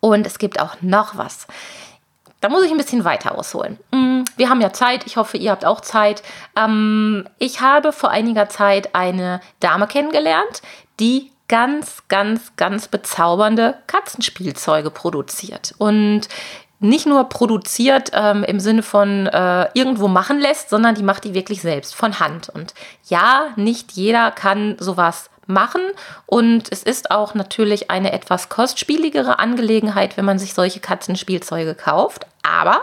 Und 0.00 0.26
es 0.26 0.38
gibt 0.38 0.60
auch 0.60 0.76
noch 0.80 1.16
was. 1.16 1.46
Da 2.40 2.48
muss 2.48 2.64
ich 2.64 2.70
ein 2.70 2.76
bisschen 2.76 3.04
weiter 3.04 3.36
ausholen. 3.36 3.78
Mm, 3.90 4.22
wir 4.36 4.48
haben 4.48 4.60
ja 4.60 4.72
Zeit. 4.72 5.06
Ich 5.06 5.16
hoffe, 5.16 5.36
ihr 5.36 5.50
habt 5.50 5.64
auch 5.64 5.80
Zeit. 5.80 6.22
Ähm, 6.56 7.28
ich 7.38 7.60
habe 7.60 7.92
vor 7.92 8.10
einiger 8.10 8.48
Zeit 8.48 8.94
eine 8.94 9.40
Dame 9.58 9.88
kennengelernt, 9.88 10.62
die 11.00 11.32
ganz, 11.48 12.02
ganz, 12.08 12.52
ganz 12.56 12.88
bezaubernde 12.88 13.78
Katzenspielzeuge 13.86 14.90
produziert. 14.90 15.74
Und 15.78 16.28
nicht 16.80 17.06
nur 17.06 17.24
produziert 17.24 18.10
ähm, 18.12 18.44
im 18.44 18.60
Sinne 18.60 18.82
von 18.84 19.26
äh, 19.26 19.68
irgendwo 19.74 20.06
machen 20.06 20.38
lässt, 20.38 20.70
sondern 20.70 20.94
die 20.94 21.02
macht 21.02 21.24
die 21.24 21.34
wirklich 21.34 21.60
selbst 21.60 21.94
von 21.94 22.20
Hand. 22.20 22.48
Und 22.48 22.74
ja, 23.08 23.48
nicht 23.56 23.92
jeder 23.92 24.30
kann 24.30 24.76
sowas 24.78 25.28
machen. 25.48 25.80
Und 26.26 26.70
es 26.70 26.82
ist 26.82 27.10
auch 27.10 27.34
natürlich 27.34 27.90
eine 27.90 28.12
etwas 28.12 28.48
kostspieligere 28.48 29.38
Angelegenheit, 29.38 30.16
wenn 30.16 30.24
man 30.24 30.38
sich 30.38 30.54
solche 30.54 30.80
Katzenspielzeuge 30.80 31.74
kauft, 31.74 32.26
aber 32.42 32.82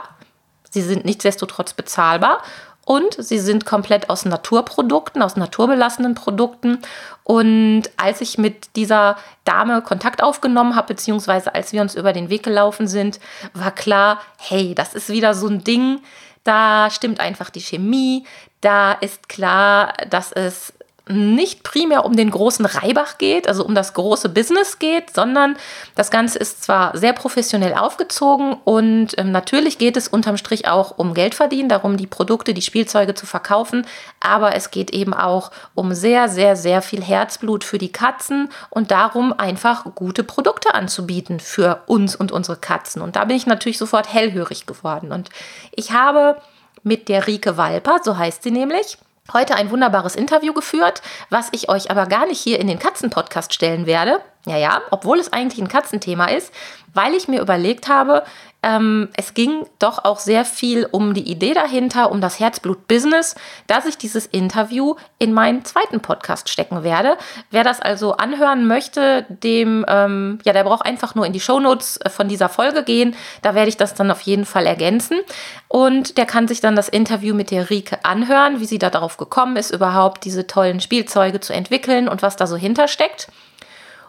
sie 0.69 0.81
sind 0.81 1.05
nichtsdestotrotz 1.05 1.73
bezahlbar 1.73 2.41
und 2.85 3.15
sie 3.17 3.39
sind 3.39 3.65
komplett 3.65 4.09
aus 4.09 4.25
Naturprodukten, 4.25 5.23
aus 5.23 5.35
naturbelassenen 5.35 6.13
Produkten. 6.13 6.79
Und 7.23 7.83
als 7.97 8.21
ich 8.21 8.37
mit 8.37 8.75
dieser 8.75 9.17
Dame 9.43 9.81
Kontakt 9.81 10.21
aufgenommen 10.21 10.75
habe, 10.75 10.93
beziehungsweise 10.93 11.55
als 11.55 11.73
wir 11.73 11.81
uns 11.81 11.95
über 11.95 12.13
den 12.13 12.29
Weg 12.29 12.43
gelaufen 12.43 12.87
sind, 12.87 13.19
war 13.53 13.71
klar, 13.71 14.21
hey, 14.37 14.75
das 14.75 14.93
ist 14.93 15.09
wieder 15.09 15.33
so 15.33 15.47
ein 15.47 15.63
Ding, 15.63 16.01
da 16.43 16.91
stimmt 16.91 17.19
einfach 17.19 17.49
die 17.49 17.61
Chemie, 17.61 18.23
da 18.61 18.91
ist 18.91 19.29
klar, 19.29 19.93
dass 20.09 20.31
es 20.31 20.73
nicht 21.07 21.63
primär 21.63 22.03
um 22.03 22.15
den 22.15 22.31
großen 22.31 22.65
Reibach 22.65 23.17
geht, 23.19 23.47
also 23.47 23.63
um 23.63 23.75
das 23.75 23.93
große 23.93 24.29
Business 24.29 24.79
geht, 24.79 25.13
sondern 25.13 25.55
das 25.93 26.09
Ganze 26.09 26.39
ist 26.39 26.63
zwar 26.63 26.97
sehr 26.97 27.13
professionell 27.13 27.75
aufgezogen 27.75 28.57
und 28.63 29.17
ähm, 29.17 29.31
natürlich 29.31 29.77
geht 29.77 29.97
es 29.97 30.07
unterm 30.07 30.37
Strich 30.37 30.67
auch 30.67 30.97
um 30.97 31.13
Geld 31.13 31.35
verdienen, 31.35 31.69
darum 31.69 31.97
die 31.97 32.07
Produkte, 32.07 32.55
die 32.55 32.63
Spielzeuge 32.63 33.13
zu 33.13 33.27
verkaufen, 33.27 33.85
aber 34.19 34.55
es 34.55 34.71
geht 34.71 34.91
eben 34.91 35.13
auch 35.13 35.51
um 35.75 35.93
sehr, 35.93 36.27
sehr, 36.27 36.55
sehr 36.55 36.81
viel 36.81 37.03
Herzblut 37.03 37.63
für 37.63 37.77
die 37.77 37.91
Katzen 37.91 38.49
und 38.71 38.89
darum 38.89 39.31
einfach 39.37 39.85
gute 39.93 40.23
Produkte 40.23 40.73
anzubieten 40.73 41.39
für 41.39 41.83
uns 41.85 42.15
und 42.15 42.31
unsere 42.31 42.57
Katzen. 42.57 43.01
Und 43.01 43.15
da 43.15 43.25
bin 43.25 43.37
ich 43.37 43.45
natürlich 43.45 43.77
sofort 43.77 44.11
hellhörig 44.11 44.65
geworden. 44.65 45.11
Und 45.11 45.29
ich 45.71 45.91
habe 45.91 46.37
mit 46.81 47.09
der 47.09 47.27
Rike 47.27 47.57
Walper, 47.57 47.99
so 48.03 48.17
heißt 48.17 48.43
sie 48.43 48.51
nämlich, 48.51 48.97
heute 49.33 49.55
ein 49.55 49.71
wunderbares 49.71 50.15
Interview 50.15 50.53
geführt, 50.53 51.01
was 51.29 51.49
ich 51.51 51.69
euch 51.69 51.91
aber 51.91 52.05
gar 52.05 52.25
nicht 52.25 52.41
hier 52.41 52.59
in 52.59 52.67
den 52.67 52.79
Katzenpodcast 52.79 53.53
stellen 53.53 53.85
werde. 53.85 54.21
Ja, 54.45 54.57
ja, 54.57 54.81
obwohl 54.91 55.19
es 55.19 55.33
eigentlich 55.33 55.59
ein 55.59 55.67
Katzenthema 55.67 56.25
ist, 56.25 56.53
weil 56.93 57.13
ich 57.13 57.27
mir 57.27 57.41
überlegt 57.41 57.87
habe, 57.87 58.23
ähm, 58.65 59.09
es 59.15 59.35
ging 59.35 59.65
doch 59.77 60.05
auch 60.05 60.19
sehr 60.19 60.43
viel 60.43 60.87
um 60.89 61.13
die 61.13 61.29
Idee 61.29 61.53
dahinter, 61.53 62.11
um 62.11 62.19
das 62.19 62.39
Herzblut-Business, 62.39 63.35
dass 63.67 63.85
ich 63.85 63.97
dieses 63.97 64.25
Interview 64.25 64.95
in 65.19 65.33
meinen 65.33 65.63
zweiten 65.65 65.99
Podcast 65.99 66.49
stecken 66.49 66.83
werde. 66.83 67.17
Wer 67.51 67.63
das 67.63 67.79
also 67.79 68.17
anhören 68.17 68.65
möchte, 68.67 69.25
dem, 69.29 69.85
ähm, 69.87 70.39
ja, 70.45 70.53
der 70.53 70.63
braucht 70.63 70.85
einfach 70.85 71.13
nur 71.13 71.27
in 71.27 71.33
die 71.33 71.39
Shownotes 71.39 71.97
äh, 71.97 72.09
von 72.09 72.27
dieser 72.27 72.49
Folge 72.49 72.83
gehen. 72.83 73.15
Da 73.43 73.53
werde 73.53 73.69
ich 73.69 73.77
das 73.77 73.93
dann 73.93 74.09
auf 74.09 74.21
jeden 74.21 74.45
Fall 74.45 74.65
ergänzen. 74.65 75.19
Und 75.67 76.17
der 76.17 76.25
kann 76.25 76.47
sich 76.47 76.59
dann 76.59 76.75
das 76.75 76.89
Interview 76.89 77.35
mit 77.35 77.51
der 77.51 77.69
Rike 77.69 78.03
anhören, 78.03 78.59
wie 78.59 78.65
sie 78.65 78.79
da 78.79 78.89
darauf 78.89 79.17
gekommen 79.17 79.57
ist, 79.57 79.71
überhaupt 79.71 80.23
diese 80.23 80.47
tollen 80.47 80.79
Spielzeuge 80.79 81.39
zu 81.39 81.53
entwickeln 81.53 82.07
und 82.07 82.23
was 82.23 82.35
da 82.35 82.47
so 82.47 82.55
hintersteckt. 82.55 83.27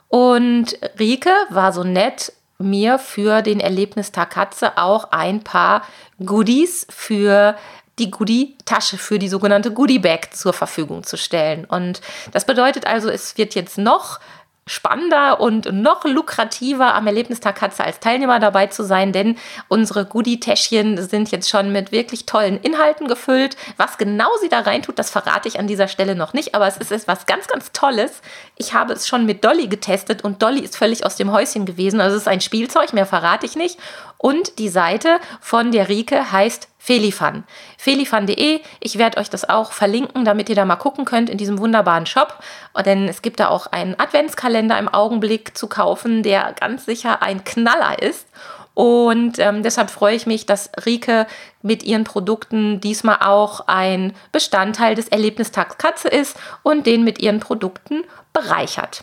Und 0.08 0.78
Rike 0.98 1.32
war 1.50 1.72
so 1.72 1.84
nett 1.84 2.32
mir 2.58 2.98
für 2.98 3.42
den 3.42 3.60
Erlebnistag 3.60 4.30
Katze 4.30 4.78
auch 4.78 5.10
ein 5.10 5.42
paar 5.42 5.82
Goodies 6.24 6.86
für 6.88 7.56
die 7.98 8.10
Goodie-Tasche 8.10 8.98
für 8.98 9.18
die 9.18 9.28
sogenannte 9.28 9.72
Goodie-Bag 9.72 10.34
zur 10.34 10.52
Verfügung 10.52 11.02
zu 11.02 11.16
stellen. 11.16 11.64
Und 11.64 12.00
das 12.32 12.44
bedeutet 12.44 12.86
also, 12.86 13.08
es 13.08 13.38
wird 13.38 13.54
jetzt 13.54 13.78
noch 13.78 14.20
spannender 14.68 15.38
und 15.38 15.72
noch 15.72 16.04
lukrativer 16.04 16.94
am 16.94 17.06
Erlebnistag 17.06 17.54
Katze 17.54 17.84
als 17.84 18.00
Teilnehmer 18.00 18.40
dabei 18.40 18.66
zu 18.66 18.82
sein, 18.82 19.12
denn 19.12 19.36
unsere 19.68 20.04
Goodie-Täschchen 20.04 21.00
sind 21.08 21.30
jetzt 21.30 21.48
schon 21.48 21.70
mit 21.70 21.92
wirklich 21.92 22.26
tollen 22.26 22.60
Inhalten 22.60 23.06
gefüllt. 23.06 23.56
Was 23.76 23.96
genau 23.96 24.28
sie 24.40 24.48
da 24.48 24.60
reintut, 24.60 24.98
das 24.98 25.10
verrate 25.10 25.46
ich 25.46 25.60
an 25.60 25.68
dieser 25.68 25.86
Stelle 25.86 26.16
noch 26.16 26.32
nicht, 26.32 26.56
aber 26.56 26.66
es 26.66 26.78
ist 26.78 26.90
etwas 26.90 27.26
ganz, 27.26 27.46
ganz 27.46 27.70
Tolles. 27.70 28.22
Ich 28.56 28.74
habe 28.74 28.92
es 28.92 29.06
schon 29.06 29.24
mit 29.24 29.44
Dolly 29.44 29.68
getestet 29.68 30.24
und 30.24 30.42
Dolly 30.42 30.60
ist 30.60 30.76
völlig 30.76 31.06
aus 31.06 31.14
dem 31.14 31.30
Häuschen 31.30 31.64
gewesen. 31.64 32.00
Also 32.00 32.16
es 32.16 32.22
ist 32.22 32.28
ein 32.28 32.40
Spielzeug, 32.40 32.92
mehr 32.92 33.06
verrate 33.06 33.46
ich 33.46 33.54
nicht. 33.54 33.78
Und 34.18 34.58
die 34.58 34.68
Seite 34.68 35.20
von 35.40 35.70
der 35.70 35.88
Rike 35.88 36.32
heißt 36.32 36.68
Felifan. 36.86 37.42
Felifan.de. 37.78 38.60
Ich 38.78 38.96
werde 38.96 39.18
euch 39.18 39.28
das 39.28 39.48
auch 39.48 39.72
verlinken, 39.72 40.24
damit 40.24 40.48
ihr 40.48 40.54
da 40.54 40.64
mal 40.64 40.76
gucken 40.76 41.04
könnt 41.04 41.28
in 41.28 41.36
diesem 41.36 41.58
wunderbaren 41.58 42.06
Shop. 42.06 42.38
Denn 42.84 43.08
es 43.08 43.22
gibt 43.22 43.40
da 43.40 43.48
auch 43.48 43.66
einen 43.66 43.98
Adventskalender 43.98 44.78
im 44.78 44.88
Augenblick 44.88 45.58
zu 45.58 45.66
kaufen, 45.66 46.22
der 46.22 46.52
ganz 46.52 46.84
sicher 46.84 47.22
ein 47.22 47.42
Knaller 47.42 48.00
ist. 48.00 48.28
Und 48.74 49.40
ähm, 49.40 49.64
deshalb 49.64 49.90
freue 49.90 50.14
ich 50.14 50.26
mich, 50.26 50.46
dass 50.46 50.70
Rike 50.86 51.26
mit 51.60 51.82
ihren 51.82 52.04
Produkten 52.04 52.80
diesmal 52.80 53.18
auch 53.20 53.66
ein 53.66 54.12
Bestandteil 54.30 54.94
des 54.94 55.08
Erlebnistags 55.08 55.78
Katze 55.78 56.06
ist 56.06 56.36
und 56.62 56.86
den 56.86 57.02
mit 57.02 57.18
ihren 57.18 57.40
Produkten 57.40 58.04
bereichert. 58.32 59.02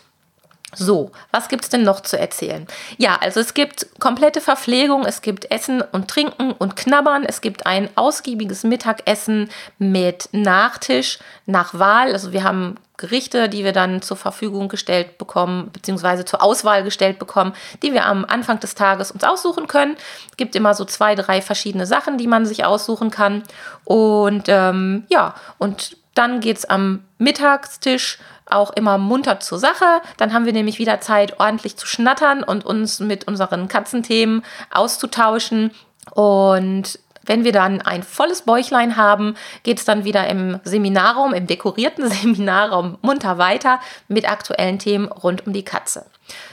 So, 0.75 1.11
was 1.31 1.49
gibt 1.49 1.63
es 1.63 1.69
denn 1.69 1.83
noch 1.83 2.01
zu 2.01 2.17
erzählen? 2.17 2.67
Ja, 2.97 3.17
also 3.21 3.39
es 3.39 3.53
gibt 3.53 3.87
komplette 3.99 4.41
Verpflegung, 4.41 5.05
es 5.05 5.21
gibt 5.21 5.49
Essen 5.51 5.81
und 5.81 6.07
Trinken 6.07 6.51
und 6.51 6.75
Knabbern, 6.75 7.23
es 7.25 7.41
gibt 7.41 7.65
ein 7.65 7.89
ausgiebiges 7.95 8.63
Mittagessen 8.63 9.49
mit 9.77 10.29
Nachtisch 10.31 11.19
nach 11.45 11.77
Wahl. 11.77 12.13
Also 12.13 12.31
wir 12.31 12.43
haben 12.43 12.77
Gerichte, 12.97 13.49
die 13.49 13.63
wir 13.63 13.73
dann 13.73 14.01
zur 14.01 14.17
Verfügung 14.17 14.69
gestellt 14.69 15.17
bekommen, 15.17 15.71
beziehungsweise 15.73 16.25
zur 16.25 16.43
Auswahl 16.43 16.83
gestellt 16.83 17.19
bekommen, 17.19 17.53
die 17.81 17.91
wir 17.91 18.05
am 18.05 18.23
Anfang 18.23 18.59
des 18.59 18.75
Tages 18.75 19.11
uns 19.11 19.23
aussuchen 19.23 19.67
können. 19.67 19.97
Es 20.29 20.37
gibt 20.37 20.55
immer 20.55 20.73
so 20.73 20.85
zwei, 20.85 21.15
drei 21.15 21.41
verschiedene 21.41 21.85
Sachen, 21.85 22.17
die 22.17 22.27
man 22.27 22.45
sich 22.45 22.65
aussuchen 22.65 23.09
kann. 23.09 23.43
Und 23.83 24.43
ähm, 24.47 25.05
ja, 25.09 25.33
und 25.57 25.97
dann 26.15 26.39
geht 26.39 26.57
es 26.57 26.65
am 26.65 27.03
Mittagstisch 27.17 28.19
auch 28.45 28.71
immer 28.71 28.97
munter 28.97 29.39
zur 29.39 29.59
Sache. 29.59 30.01
Dann 30.17 30.33
haben 30.33 30.45
wir 30.45 30.53
nämlich 30.53 30.79
wieder 30.79 31.01
Zeit, 31.01 31.39
ordentlich 31.39 31.77
zu 31.77 31.87
schnattern 31.87 32.43
und 32.43 32.65
uns 32.65 32.99
mit 32.99 33.27
unseren 33.27 33.67
Katzenthemen 33.67 34.43
auszutauschen. 34.71 35.71
Und 36.11 36.99
wenn 37.25 37.43
wir 37.43 37.51
dann 37.51 37.81
ein 37.81 38.03
volles 38.03 38.43
Bäuchlein 38.43 38.97
haben, 38.97 39.35
geht 39.63 39.79
es 39.79 39.85
dann 39.85 40.03
wieder 40.03 40.27
im 40.27 40.59
Seminarraum, 40.63 41.33
im 41.33 41.47
dekorierten 41.47 42.09
Seminarraum 42.09 42.97
munter 43.01 43.37
weiter 43.37 43.79
mit 44.07 44.29
aktuellen 44.29 44.79
Themen 44.79 45.07
rund 45.07 45.47
um 45.47 45.53
die 45.53 45.65
Katze. 45.65 46.05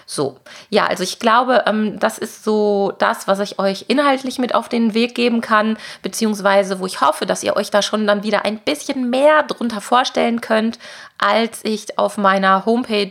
So, 0.05 0.39
ja, 0.69 0.87
also 0.87 1.05
ich 1.05 1.21
glaube, 1.21 1.65
ähm, 1.67 1.99
das 2.01 2.19
ist 2.19 2.43
so 2.43 2.93
das, 2.99 3.29
was 3.29 3.39
ich 3.39 3.59
euch 3.59 3.85
inhaltlich 3.89 4.39
mit 4.39 4.55
auf 4.55 4.69
den 4.69 4.95
Weg 4.95 5.15
geben 5.15 5.41
kann, 5.41 5.79
beziehungsweise 6.03 6.81
wo 6.81 6.87
ich 6.87 7.01
hoffe, 7.01 7.27
dass 7.27 7.45
ihr 7.45 7.57
euch 7.57 7.71
da 7.71 7.81
schon 7.81 8.07
dann 8.07 8.25
wieder 8.25 8.45
ein 8.45 8.59
bisschen 8.59 9.11
mehr 9.11 9.45
drunter 9.45 9.81
vorstellen 9.81 10.41
könnt, 10.41 10.79
als 11.19 11.61
ich 11.63 11.99
auf 11.99 12.17
meiner 12.17 12.67
Homepage 12.67 13.11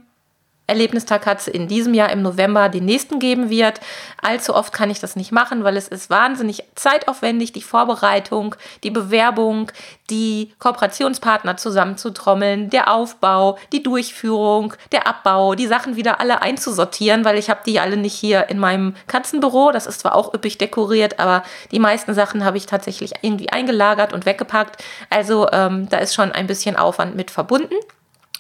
Erlebnistag 0.70 1.24
Katze 1.24 1.50
in 1.50 1.68
diesem 1.68 1.94
Jahr 1.94 2.12
im 2.12 2.22
November 2.22 2.70
den 2.70 2.86
nächsten 2.86 3.20
geben 3.20 3.50
wird. 3.50 3.82
Allzu 4.22 4.56
oft 4.56 4.72
kann 4.72 4.92
ich 4.92 5.00
das 5.00 5.16
nicht 5.16 5.32
machen, 5.32 5.64
weil 5.64 5.76
es 5.76 5.88
ist 5.88 6.10
wahnsinnig 6.10 6.64
zeitaufwendig, 6.76 7.52
die 7.52 7.64
Vorbereitung, 7.64 8.56
die 8.84 8.92
Bewerbung, 8.92 9.72
die 10.10 10.54
Kooperationspartner 10.60 11.58
zusammenzutrommeln, 11.58 12.70
der 12.70 12.94
Aufbau, 12.94 13.58
die 13.74 13.84
Durchführung, 13.84 14.74
der 14.92 15.08
Abbau, 15.08 15.56
die 15.56 15.68
Sachen 15.68 15.96
wieder 15.96 16.20
alle 16.20 16.42
einzusortieren, 16.42 17.26
weil 17.26 17.40
ich 17.40 17.50
habe 17.50 17.62
die 17.66 17.80
alle 17.80 17.98
nicht 17.98 18.14
hier 18.14 18.50
in 18.50 18.60
meinem 18.60 18.96
Katzenbüro. 19.08 19.72
Das 19.72 19.88
ist 19.88 20.02
zwar 20.02 20.16
auch 20.16 20.34
üppig 20.34 20.60
dekoriert, 20.60 21.20
aber 21.20 21.44
die 21.72 21.80
meisten 21.80 22.14
Sachen 22.14 22.46
habe 22.46 22.58
ich 22.58 22.68
tatsächlich 22.68 23.14
irgendwie 23.24 23.50
eingelagert 23.50 24.14
und 24.14 24.28
weggepackt. 24.28 24.84
Also 25.10 25.50
ähm, 25.52 25.90
da 25.90 25.98
ist 25.98 26.14
schon 26.14 26.32
ein 26.32 26.46
bisschen 26.46 26.76
Aufwand 26.76 27.16
mit 27.16 27.32
verbunden. 27.32 27.76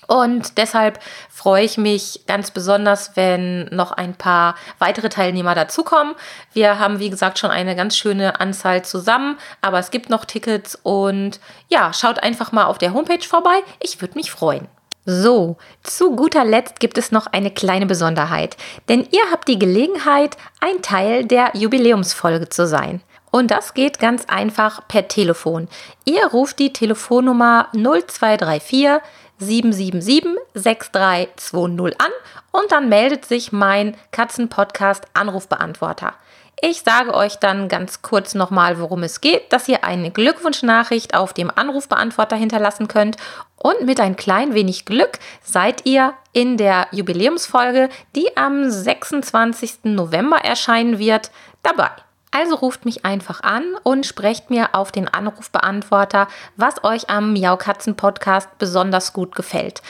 Und 0.10 0.58
deshalb 0.58 1.00
freue 1.30 1.63
ich 1.63 1.78
mich 1.78 2.22
ganz 2.25 2.50
besonders, 2.50 3.16
wenn 3.16 3.66
noch 3.66 3.92
ein 3.92 4.16
paar 4.16 4.56
weitere 4.80 5.08
Teilnehmer 5.08 5.54
dazukommen. 5.54 6.16
Wir 6.51 6.80
haben, 6.80 6.98
wie 6.98 7.12
gesagt, 7.12 7.38
schon 7.38 7.51
eine 7.51 7.75
ganz 7.75 7.96
schöne 7.96 8.39
Anzahl 8.39 8.84
zusammen, 8.84 9.38
aber 9.62 9.78
es 9.78 9.92
gibt 9.92 10.10
noch 10.10 10.25
Tickets 10.25 10.74
und 10.82 11.39
ja, 11.67 11.93
schaut 11.93 12.24
einfach 12.24 12.52
mal 12.52 12.65
auf 12.65 12.80
der 12.80 12.95
Homepage 12.95 13.24
vorbei. 13.24 13.60
Ich 13.80 14.02
würde 14.02 14.15
mich 14.15 14.32
freuen. 14.32 14.67
So, 15.06 15.58
zu 15.84 16.15
guter 16.15 16.43
Letzt 16.43 16.80
gibt 16.80 16.98
es 16.98 17.12
noch 17.12 17.28
eine 17.28 17.52
kleine 17.52 17.86
Besonderheit, 17.86 18.58
denn 18.89 19.08
ihr 19.12 19.30
habt 19.32 19.48
die 19.48 19.60
Gelegenheit, 19.60 20.38
ein 20.60 20.82
Teil 20.82 21.24
der 21.24 21.52
Jubiläumsfolge 21.54 22.50
zu 22.50 22.65
sein. 22.65 23.02
Und 23.30 23.52
das 23.52 23.76
geht 23.76 24.00
ganz 24.00 24.26
einfach 24.28 24.88
per 24.88 25.08
Telefon. 25.08 25.67
Ihr 26.04 26.26
ruft 26.26 26.58
die 26.58 26.74
Telefonnummer 26.74 27.67
0234 27.74 29.02
777 29.39 30.38
6320 30.54 31.99
an 31.99 32.12
und 32.52 32.71
dann 32.71 32.89
meldet 32.89 33.25
sich 33.25 33.52
mein 33.52 33.95
Katzenpodcast 34.12 35.06
Anrufbeantworter. 35.13 36.13
Ich 36.62 36.82
sage 36.82 37.13
euch 37.13 37.38
dann 37.38 37.69
ganz 37.69 38.02
kurz 38.02 38.36
nochmal, 38.36 38.80
worum 38.80 39.04
es 39.04 39.21
geht, 39.21 39.54
dass 39.54 39.69
ihr 39.69 39.86
eine 39.86 40.12
Glückwunschnachricht 40.12 41.15
auf 41.15 41.32
dem 41.34 41.49
Anrufbeantworter 41.54 42.36
hinterlassen 42.36 42.89
könnt 42.89 43.15
und 43.56 43.86
mit 43.86 44.02
ein 44.02 44.17
klein 44.17 44.54
wenig 44.54 44.84
Glück 44.84 45.19
seid 45.41 45.86
ihr 45.86 46.13
in 46.34 46.58
der 46.58 46.88
Jubiläumsfolge, 46.91 47.88
die 48.15 48.36
am 48.36 48.69
26. 48.69 49.86
November 49.86 50.38
erscheinen 50.38 50.99
wird, 50.99 51.32
dabei. 51.63 51.91
Also 52.32 52.56
ruft 52.56 52.86
mich 52.86 53.06
einfach 53.06 53.42
an 53.42 53.76
und 53.84 54.06
sprecht 54.06 54.50
mir 54.50 54.76
auf 54.76 54.92
den 54.92 55.08
Anrufbeantworter, 55.08 56.28
was 56.58 56.84
euch 56.84 57.10
am 57.10 57.34
Miaukatzen 57.34 57.96
Podcast 57.96 58.50
besonders 58.60 59.13
gut 59.13 59.36
gefällt. 59.36 59.82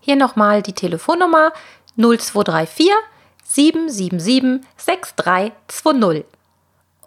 Hier 0.00 0.16
nochmal 0.16 0.62
die 0.62 0.74
Telefonnummer 0.74 1.52
0234 1.96 2.90
777 3.44 4.60
6320. 4.76 6.37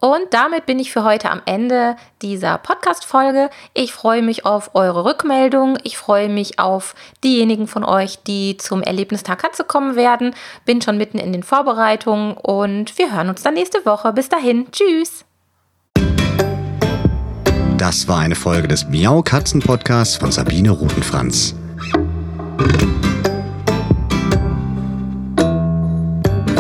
Und 0.01 0.33
damit 0.33 0.65
bin 0.65 0.79
ich 0.79 0.91
für 0.91 1.03
heute 1.03 1.29
am 1.29 1.43
Ende 1.45 1.95
dieser 2.23 2.57
Podcast-Folge. 2.57 3.51
Ich 3.75 3.93
freue 3.93 4.23
mich 4.23 4.45
auf 4.47 4.71
eure 4.73 5.05
Rückmeldung. 5.05 5.77
Ich 5.83 5.95
freue 5.95 6.27
mich 6.27 6.57
auf 6.57 6.95
diejenigen 7.23 7.67
von 7.67 7.85
euch, 7.85 8.17
die 8.23 8.57
zum 8.57 8.81
Erlebnistag 8.81 9.37
Katze 9.37 9.63
kommen 9.63 9.95
werden. 9.95 10.33
Bin 10.65 10.81
schon 10.81 10.97
mitten 10.97 11.19
in 11.19 11.31
den 11.31 11.43
Vorbereitungen 11.43 12.33
und 12.33 12.97
wir 12.97 13.13
hören 13.13 13.29
uns 13.29 13.43
dann 13.43 13.53
nächste 13.53 13.85
Woche. 13.85 14.11
Bis 14.11 14.27
dahin. 14.27 14.71
Tschüss. 14.71 15.23
Das 17.77 18.07
war 18.07 18.19
eine 18.19 18.35
Folge 18.35 18.67
des 18.67 18.87
Miau 18.87 19.21
Katzen 19.21 19.61
Podcasts 19.61 20.15
von 20.15 20.31
Sabine 20.31 20.71
Rutenfranz. 20.71 21.53